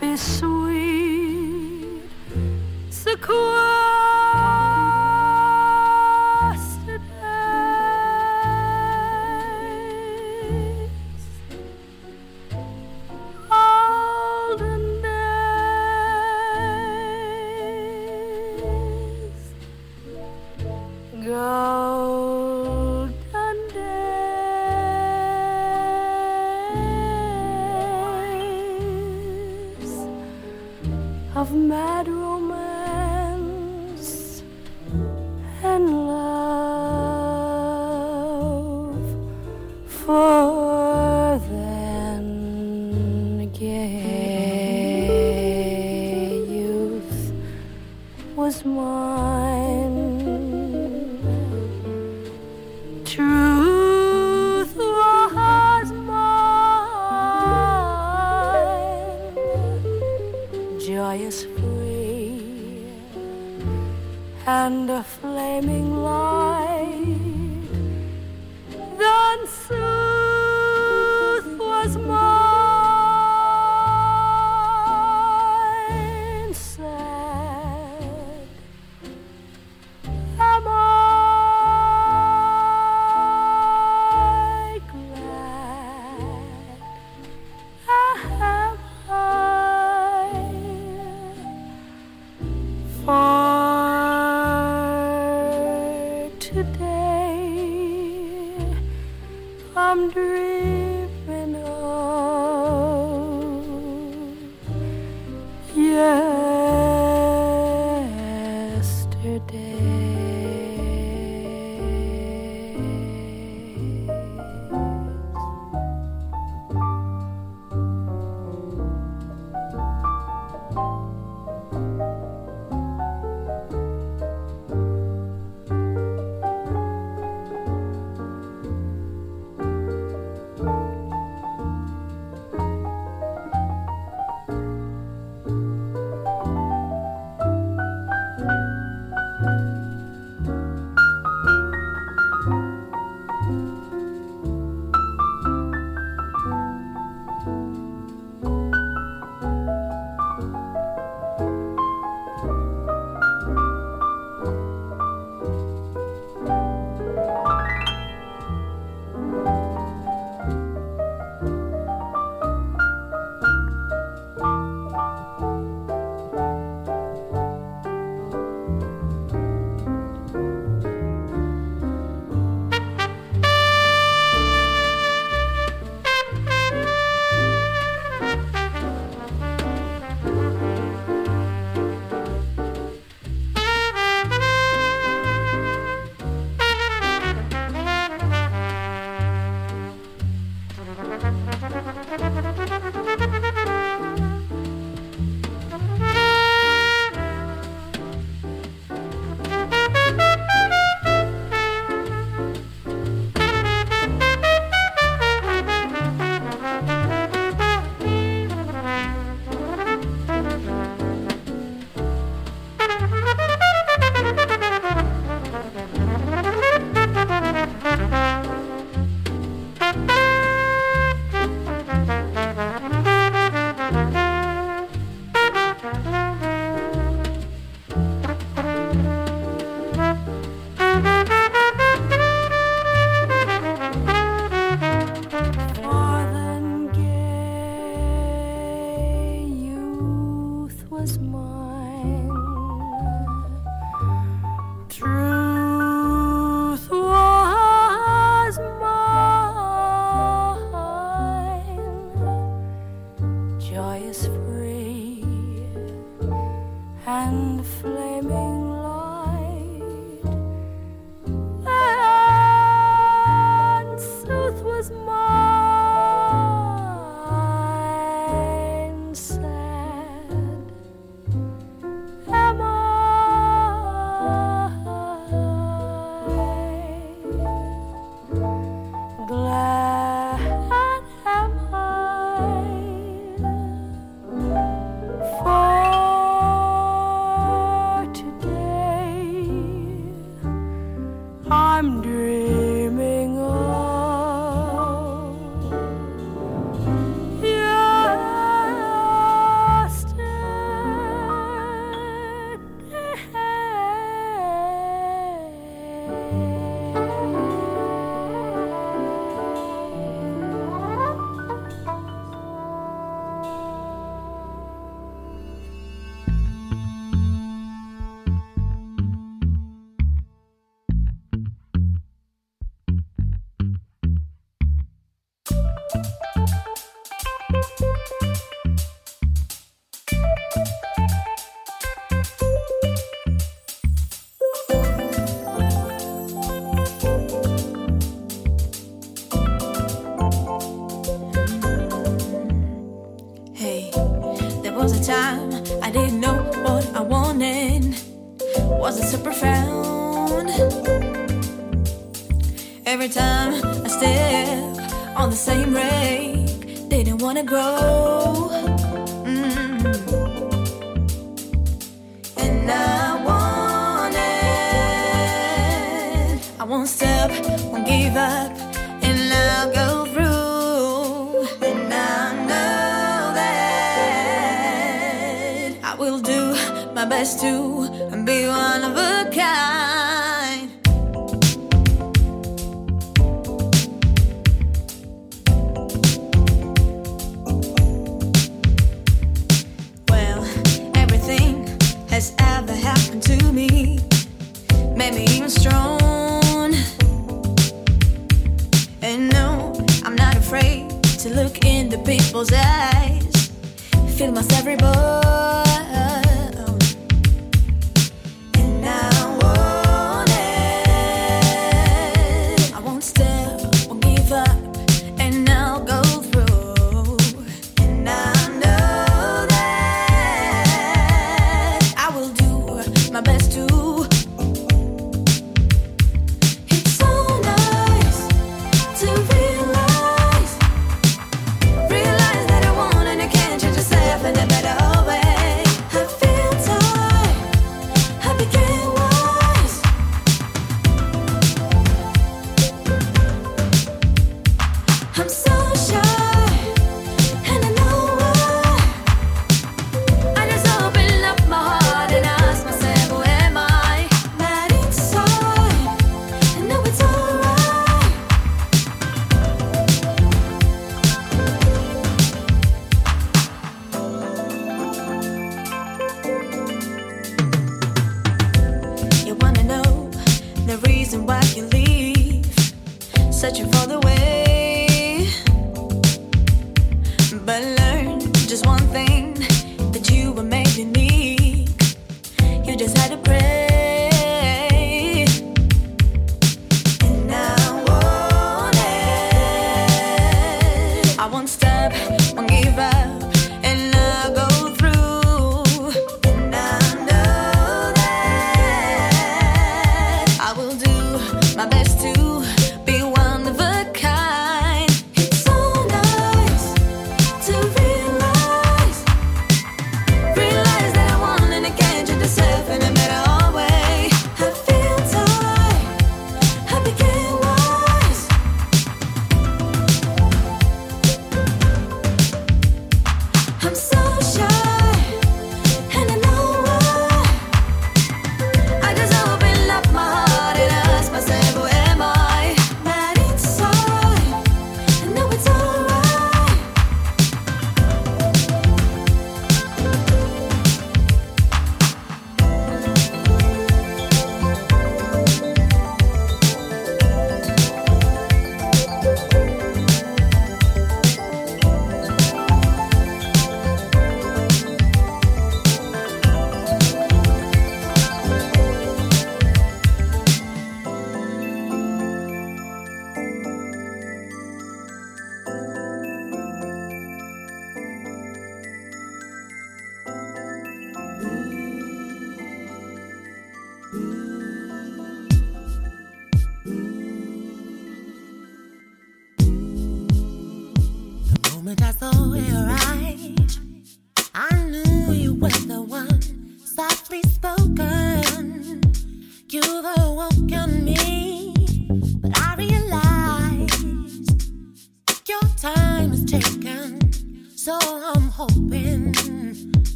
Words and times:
happy, 0.00 0.16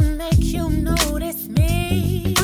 make 0.00 0.44
you 0.44 0.68
notice 0.70 1.48
me. 1.48 2.37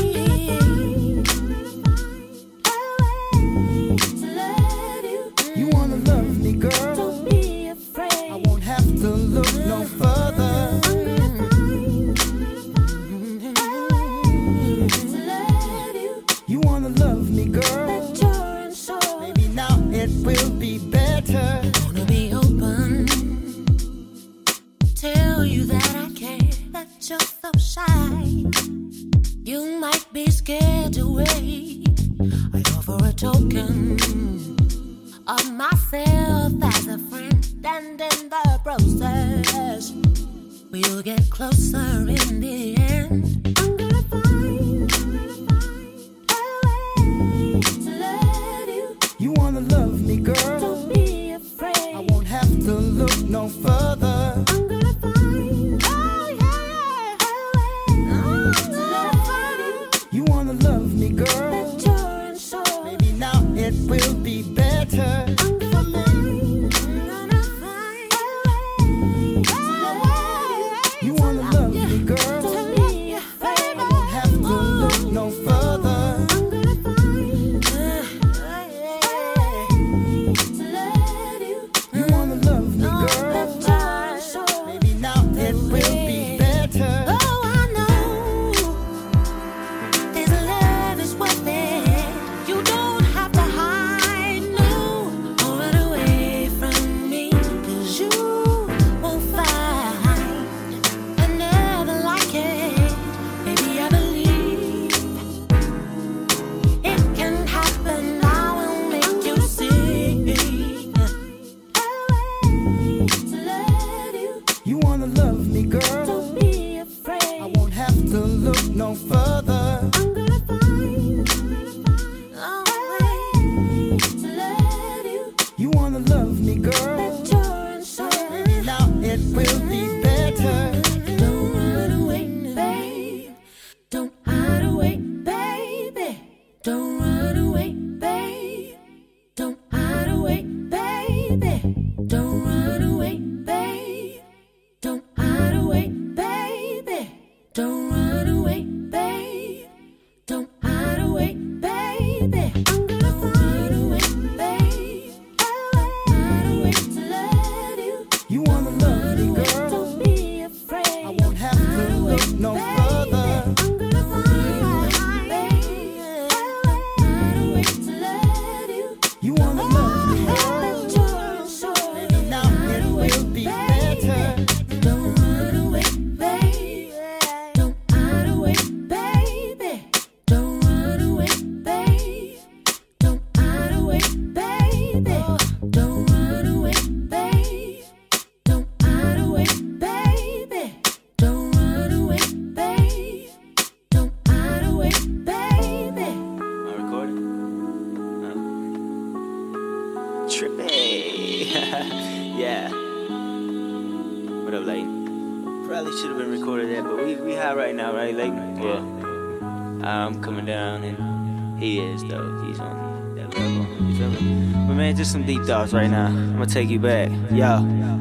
Thoughts 215.46 215.72
right 215.72 215.90
now. 215.90 216.06
I'm 216.06 216.32
gonna 216.34 216.46
take 216.46 216.68
you 216.68 216.78
back. 216.78 217.10
Yo, 217.30 217.58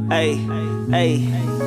hey, 0.10 0.36
hey, 0.90 1.18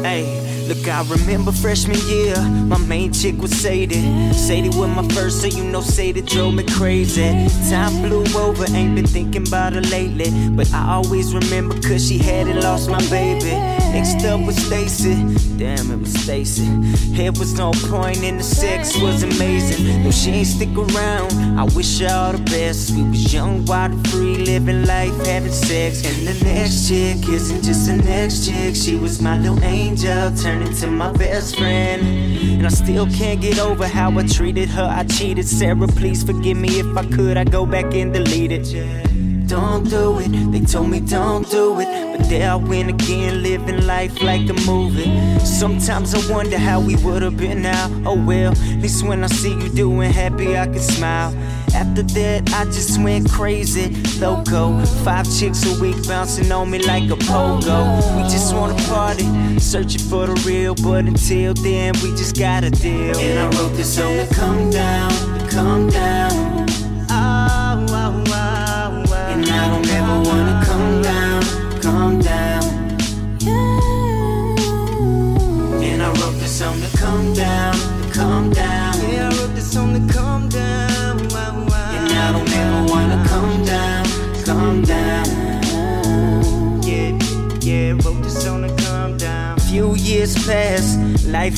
hey. 0.03 0.56
Look, 0.69 0.89
I 0.89 1.05
remember 1.09 1.53
freshman 1.53 1.99
year, 2.09 2.37
my 2.43 2.79
main 2.79 3.13
chick 3.13 3.41
was 3.41 3.53
Sadie. 3.53 4.33
Sadie 4.33 4.71
was 4.71 4.89
my 4.89 5.07
first, 5.15 5.41
so 5.41 5.47
you 5.47 5.63
know 5.63 5.81
Sadie 5.81 6.23
drove 6.23 6.55
me 6.55 6.65
crazy. 6.65 7.23
Time 7.71 8.03
flew 8.03 8.25
over, 8.37 8.65
ain't 8.75 8.97
been 8.97 9.07
thinking 9.07 9.47
about 9.47 9.75
her 9.75 9.81
lately. 9.83 10.31
But 10.51 10.73
I 10.73 10.95
always 10.95 11.33
remember, 11.33 11.81
cause 11.81 12.09
she 12.09 12.19
hadn't 12.19 12.61
lost 12.63 12.91
my 12.91 13.01
baby. 13.09 13.53
Next 13.93 14.25
up 14.27 14.41
was 14.45 14.57
Stacy, 14.57 15.15
damn, 15.57 15.91
it 15.91 15.99
was 16.01 16.13
Stacy. 16.13 16.67
It 17.15 17.39
was 17.39 17.55
no 17.55 17.71
point, 17.89 18.19
and 18.19 18.41
the 18.41 18.45
sex 18.45 19.01
was 19.01 19.23
amazing. 19.23 20.03
No, 20.03 20.11
she 20.11 20.31
ain't 20.33 20.49
stick 20.49 20.77
around, 20.77 21.33
I 21.59 21.65
wish 21.77 22.01
her 22.01 22.09
all 22.11 22.33
the 22.33 22.43
best. 22.45 22.91
We 22.91 23.05
was 23.05 23.33
young, 23.33 23.65
wild, 23.65 24.07
free, 24.09 24.37
living 24.37 24.85
life, 24.85 25.15
having 25.25 25.53
sex. 25.53 26.05
And 26.05 26.27
the 26.27 26.45
next 26.45 26.89
chick 26.89 27.27
isn't 27.29 27.63
just 27.63 27.87
the 27.87 27.97
next 27.97 28.47
chick, 28.47 28.75
she 28.75 28.97
was 28.97 29.23
my 29.23 29.39
little 29.39 29.63
angel, 29.65 30.31
turned 30.57 30.69
into 30.69 30.87
my 30.89 31.13
best 31.13 31.57
friend. 31.57 32.03
And 32.03 32.67
I 32.67 32.71
still 32.71 33.07
can't 33.07 33.41
get 33.41 33.59
over 33.59 33.87
how 33.87 34.17
I 34.19 34.27
treated 34.27 34.69
her. 34.71 34.89
I 34.91 35.05
cheated. 35.05 35.47
Sarah, 35.47 35.87
please 35.87 36.23
forgive 36.23 36.57
me 36.57 36.81
if 36.81 36.97
I 36.97 37.05
could. 37.07 37.37
I 37.37 37.45
go 37.45 37.67
back 37.67 37.95
and 37.95 38.13
delete 38.13 38.53
it. 38.53 39.49
Don't 39.49 39.89
do 39.89 40.19
it. 40.19 40.29
They 40.53 40.61
told 40.61 40.91
me 40.91 41.01
don't 41.01 41.49
do 41.51 41.81
it. 41.81 42.17
But 42.17 42.29
there 42.29 42.51
I 42.51 42.57
went 42.57 42.91
again, 42.91 43.43
living 43.43 43.87
life 43.87 44.23
like 44.23 44.49
a 44.49 44.55
movie. 44.67 45.39
Sometimes 45.41 46.15
I 46.15 46.33
wonder 46.33 46.59
how 46.59 46.81
we 46.81 46.97
would 46.97 47.23
have 47.23 47.37
been 47.37 47.63
now. 47.63 47.89
Oh 48.05 48.21
well, 48.27 48.53
at 48.53 48.83
least 48.83 49.07
when 49.07 49.23
I 49.23 49.29
see 49.29 49.53
you 49.53 49.69
doing 49.69 50.11
happy, 50.11 50.57
I 50.57 50.67
can 50.67 50.81
smile. 50.81 51.33
After 51.77 52.03
that, 52.03 52.55
I 52.55 52.65
just 52.65 52.99
went 53.03 53.31
crazy, 53.31 53.95
loco. 54.19 54.83
Five 55.05 55.27
chicks 55.39 55.63
a 55.67 55.79
week 55.79 56.09
bouncing 56.09 56.51
on 56.51 56.71
me 56.71 56.79
like 56.79 57.11
a 57.11 57.17
pogo. 57.17 58.17
We 58.17 58.23
just 58.23 58.55
wanna 58.55 58.75
party, 58.85 59.27
searching 59.59 60.01
for 60.01 60.27
the 60.27 60.35
real, 60.47 60.75
but 60.75 61.05
until 61.05 61.53
then, 61.53 61.93
we 62.03 62.11
just 62.13 62.39
gotta 62.39 62.71
deal. 62.71 63.19
And 63.19 63.39
I 63.39 63.59
wrote 63.59 63.75
this 63.77 63.95
song 63.95 64.17
to 64.17 64.35
come 64.35 64.71
down, 64.71 65.13
come 65.51 65.91
down. 65.91 66.66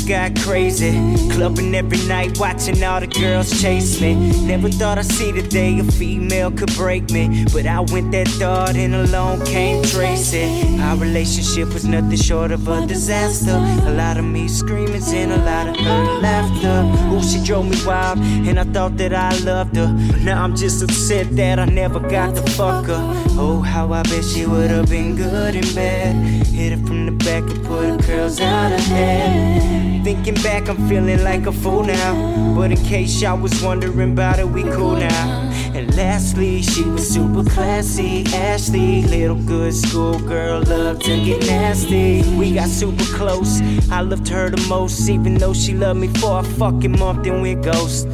Got 0.08 0.34
crazy. 0.40 0.92
Clubbing 1.30 1.74
every 1.74 1.98
night, 2.08 2.38
watching 2.38 2.82
all 2.82 2.98
the 2.98 3.06
girls 3.06 3.60
chase 3.60 4.00
me. 4.00 4.14
Never 4.46 4.70
thought 4.70 4.96
I'd 4.96 5.04
see 5.04 5.32
the 5.32 5.42
day 5.42 5.78
a 5.78 5.84
female 5.84 6.50
could 6.50 6.74
break 6.74 7.10
me. 7.10 7.44
But 7.52 7.66
I 7.66 7.80
went 7.80 8.12
that 8.12 8.26
thought 8.28 8.74
and 8.74 8.94
along 8.94 9.44
came 9.44 9.82
Tracy. 9.82 10.78
Our 10.80 10.96
relationship 10.96 11.74
was 11.74 11.84
nothing 11.84 12.16
short 12.16 12.52
of 12.52 12.66
a 12.66 12.86
disaster. 12.86 13.58
A 13.86 13.92
lot 13.92 14.16
of 14.16 14.24
me 14.24 14.48
screaming 14.48 15.02
and 15.14 15.32
a 15.32 15.44
lot 15.44 15.68
of 15.68 15.76
her 15.76 16.04
laughter. 16.20 17.14
Ooh, 17.14 17.22
she 17.22 17.44
drove 17.44 17.68
me 17.68 17.76
wild, 17.84 18.18
and 18.18 18.58
I 18.58 18.64
thought 18.64 18.96
that 18.96 19.12
I 19.12 19.36
loved 19.40 19.76
her. 19.76 19.94
But 20.10 20.22
now 20.22 20.42
I'm 20.42 20.56
just 20.56 20.82
upset 20.82 21.36
that 21.36 21.58
I 21.58 21.66
never 21.66 22.00
got 22.00 22.34
to 22.34 22.42
fuck 22.52 22.86
her. 22.86 23.27
Oh, 23.40 23.60
how 23.60 23.92
I 23.92 24.02
bet 24.02 24.24
she 24.24 24.46
would 24.46 24.68
have 24.68 24.88
been 24.88 25.14
good 25.14 25.54
in 25.54 25.62
bed. 25.72 26.16
Hit 26.46 26.72
it 26.72 26.84
from 26.84 27.06
the 27.06 27.12
back 27.12 27.44
and 27.44 27.64
put 27.64 27.84
her 27.84 27.98
curls 27.98 28.40
out 28.40 28.72
of 28.72 28.80
head. 28.80 30.02
Thinking 30.02 30.34
back, 30.42 30.68
I'm 30.68 30.88
feeling 30.88 31.22
like 31.22 31.46
a 31.46 31.52
fool 31.52 31.84
now. 31.84 32.56
But 32.56 32.72
in 32.72 32.78
case 32.78 33.22
y'all 33.22 33.38
was 33.38 33.62
wondering 33.62 34.10
about 34.10 34.40
it, 34.40 34.48
we 34.48 34.64
cool 34.64 34.96
now. 34.96 35.52
And 35.78 35.96
lastly, 35.96 36.60
she 36.60 36.82
was 36.82 37.08
super 37.08 37.48
classy. 37.48 38.24
Ashley, 38.34 39.02
little 39.02 39.36
good 39.36 39.72
schoolgirl, 39.72 40.64
loved 40.64 41.04
to 41.04 41.24
get 41.24 41.46
nasty. 41.46 42.24
We 42.36 42.54
got 42.54 42.68
super 42.68 43.04
close. 43.14 43.60
I 43.88 44.00
loved 44.00 44.26
her 44.26 44.50
the 44.50 44.60
most, 44.68 45.08
even 45.08 45.34
though 45.34 45.54
she 45.54 45.74
loved 45.74 46.00
me 46.00 46.08
for 46.08 46.40
a 46.40 46.42
fucking 46.42 46.98
month. 46.98 47.22
Then 47.22 47.42
we 47.42 47.54
ghost. 47.54 48.08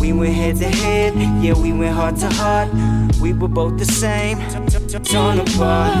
We 0.00 0.14
went 0.14 0.32
head 0.32 0.56
to 0.56 0.64
head, 0.64 1.12
yeah, 1.44 1.52
we 1.52 1.74
went 1.74 1.94
heart 1.94 2.16
to 2.20 2.30
heart. 2.30 2.70
We 3.20 3.34
were 3.34 3.48
both 3.48 3.76
the 3.76 3.84
same, 3.84 4.38
torn 5.04 5.40
apart. 5.40 5.94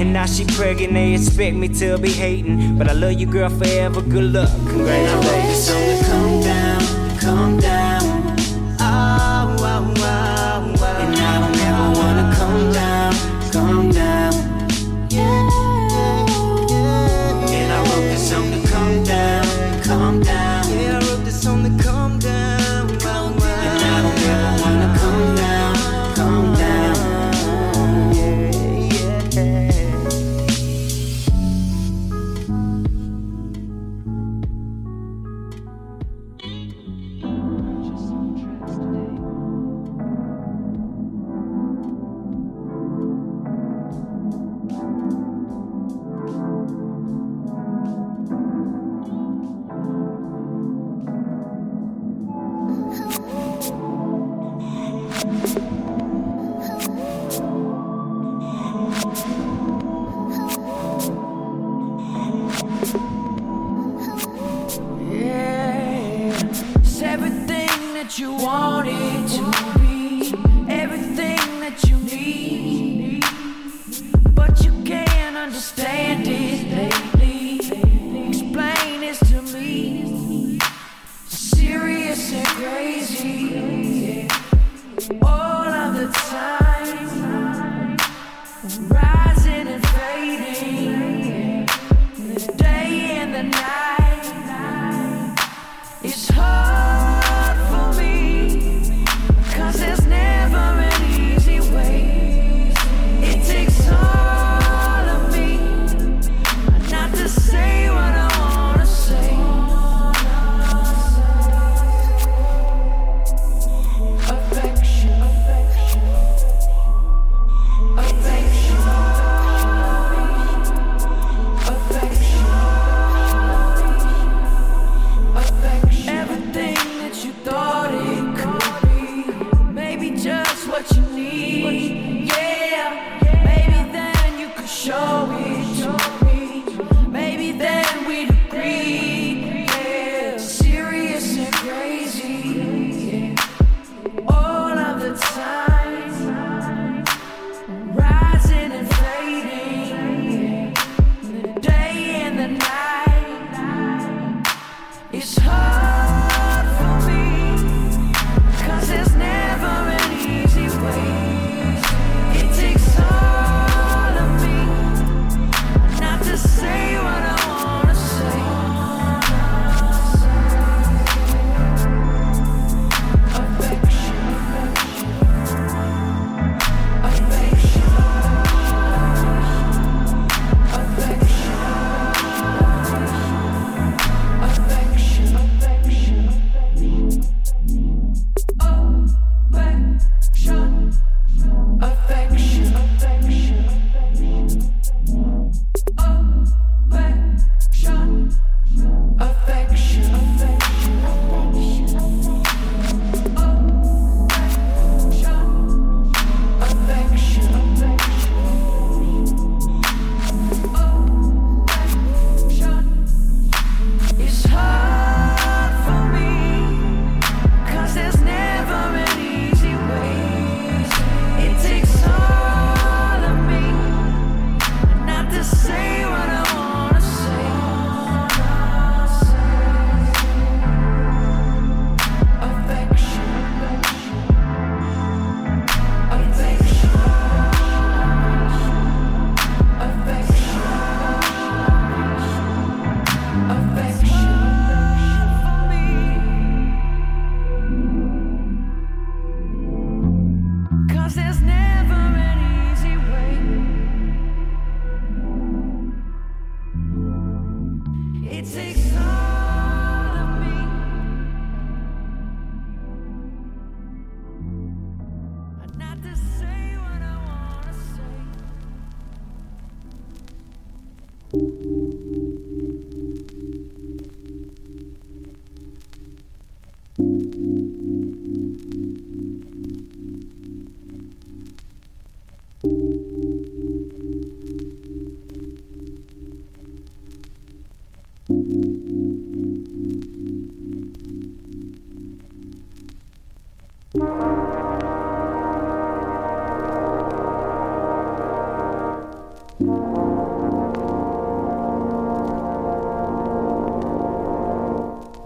And 0.00 0.14
now 0.14 0.24
she 0.24 0.46
pregnant, 0.46 0.94
they 0.94 1.12
expect 1.12 1.54
me 1.54 1.68
to 1.80 1.98
be 1.98 2.08
hating. 2.10 2.78
But 2.78 2.88
I 2.88 2.94
love 2.94 3.12
you, 3.12 3.26
girl, 3.26 3.50
forever. 3.50 4.00
Good 4.00 4.32
luck, 4.32 4.48
congratulations. 4.66 5.68
Come 5.68 6.08
down, 6.08 6.13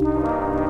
Música 0.00 0.67